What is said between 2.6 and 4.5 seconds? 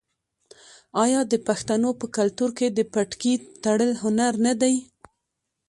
د پټکي تړل هنر